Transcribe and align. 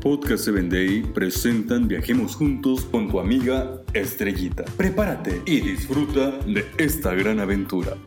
Podcast 0.00 0.44
7 0.44 0.70
Day 0.70 1.02
presentan 1.02 1.86
Viajemos 1.86 2.34
Juntos 2.34 2.86
con 2.86 3.10
tu 3.10 3.20
amiga 3.20 3.82
Estrellita. 3.92 4.64
Prepárate 4.78 5.42
y 5.44 5.60
disfruta 5.60 6.30
de 6.46 6.64
esta 6.78 7.12
gran 7.12 7.38
aventura. 7.38 7.98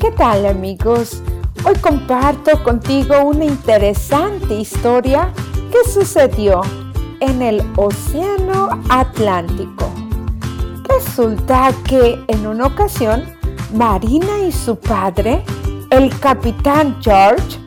¿Qué 0.00 0.10
tal 0.16 0.46
amigos? 0.46 1.22
Hoy 1.64 1.76
comparto 1.80 2.60
contigo 2.64 3.22
una 3.22 3.44
interesante 3.44 4.54
historia 4.54 5.32
que 5.70 5.88
sucedió 5.88 6.62
en 7.20 7.40
el 7.40 7.62
Océano 7.76 8.82
Atlántico. 8.88 10.01
Resulta 11.14 11.70
que 11.84 12.24
en 12.26 12.46
una 12.46 12.68
ocasión 12.68 13.22
Marina 13.74 14.38
y 14.48 14.50
su 14.50 14.76
padre, 14.76 15.44
el 15.90 16.08
capitán 16.20 16.96
George, 17.02 17.58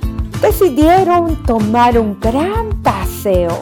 decidieron 0.41 1.35
tomar 1.43 1.95
un 1.99 2.19
gran 2.19 2.71
paseo. 2.81 3.61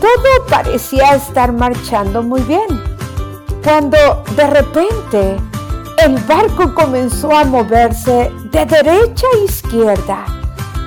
Todo 0.00 0.46
parecía 0.48 1.16
estar 1.16 1.52
marchando 1.52 2.22
muy 2.22 2.42
bien, 2.42 2.80
cuando 3.64 4.22
de 4.36 4.46
repente 4.46 5.36
el 6.06 6.14
barco 6.20 6.72
comenzó 6.74 7.36
a 7.36 7.42
moverse 7.42 8.30
de 8.52 8.66
derecha 8.66 9.26
a 9.34 9.44
izquierda. 9.44 10.24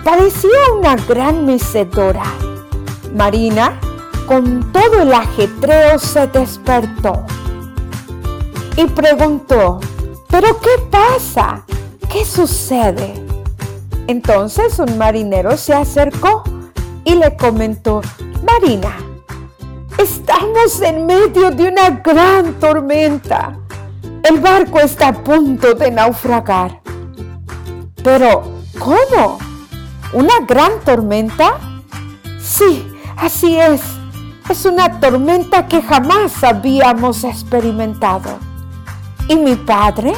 Parecía 0.05 0.71
una 0.79 0.95
gran 0.95 1.45
mecedora. 1.45 2.23
Marina, 3.13 3.77
con 4.25 4.71
todo 4.71 5.01
el 5.01 5.13
ajetreo, 5.13 5.99
se 5.99 6.27
despertó 6.27 7.25
y 8.77 8.85
preguntó, 8.85 9.79
¿pero 10.29 10.59
qué 10.61 10.69
pasa? 10.91 11.65
¿Qué 12.09 12.23
sucede? 12.23 13.25
Entonces 14.05 14.77
un 14.77 14.97
marinero 14.99 15.57
se 15.57 15.73
acercó 15.73 16.43
y 17.03 17.15
le 17.15 17.35
comentó, 17.35 18.01
Marina, 18.45 18.95
estamos 19.97 20.79
en 20.81 21.07
medio 21.07 21.49
de 21.49 21.69
una 21.69 21.89
gran 21.89 22.53
tormenta. 22.59 23.57
El 24.23 24.39
barco 24.39 24.79
está 24.79 25.07
a 25.07 25.23
punto 25.23 25.73
de 25.73 25.89
naufragar. 25.89 26.81
Pero, 28.03 28.43
¿cómo? 28.77 29.39
¿Una 30.13 30.39
gran 30.47 30.79
tormenta? 30.85 31.57
Sí, 32.39 32.87
así 33.17 33.57
es. 33.57 33.81
Es 34.49 34.65
una 34.65 34.99
tormenta 34.99 35.67
que 35.67 35.81
jamás 35.81 36.43
habíamos 36.43 37.23
experimentado. 37.23 38.46
¿Y 39.29 39.35
mi 39.35 39.55
padre? 39.55 40.13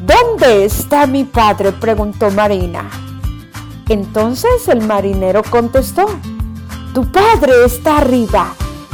¿Dónde 0.00 0.64
está 0.64 1.06
mi 1.06 1.22
padre? 1.24 1.70
preguntó 1.70 2.30
Marina. 2.30 2.90
Entonces 3.88 4.66
el 4.66 4.80
marinero 4.84 5.44
contestó, 5.44 6.06
tu 6.92 7.10
padre 7.12 7.64
está 7.64 7.98
arriba. 7.98 8.48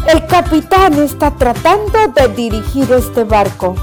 El 0.07 0.27
capitán 0.27 0.95
está 0.95 1.31
tratando 1.31 1.99
de 2.15 2.29
dirigir 2.29 2.93
este 2.93 3.25
barco. 3.25 3.75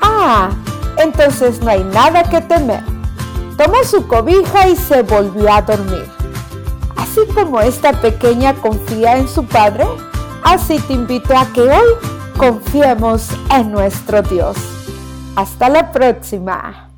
Ah, 0.00 0.50
entonces 0.96 1.60
no 1.60 1.70
hay 1.70 1.84
nada 1.84 2.22
que 2.22 2.40
temer. 2.40 2.82
Tomó 3.58 3.84
su 3.84 4.06
cobija 4.06 4.68
y 4.68 4.76
se 4.76 5.02
volvió 5.02 5.52
a 5.52 5.60
dormir. 5.60 6.08
Así 6.96 7.20
como 7.34 7.60
esta 7.60 7.92
pequeña 8.00 8.54
confía 8.54 9.18
en 9.18 9.28
su 9.28 9.44
padre, 9.44 9.84
así 10.42 10.78
te 10.78 10.94
invito 10.94 11.36
a 11.36 11.44
que 11.52 11.60
hoy 11.60 12.13
confiemos 12.36 13.30
en 13.50 13.72
nuestro 13.72 14.22
Dios. 14.22 14.56
Hasta 15.36 15.68
la 15.68 15.90
próxima. 15.90 16.90